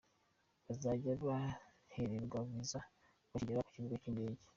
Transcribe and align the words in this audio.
Bazajya 0.65 1.11
bahererwa 1.25 2.37
viza 2.49 2.79
bakigera 3.31 3.61
ku 3.65 3.71
Kibuga 3.73 3.95
cy’indege. 4.01 4.41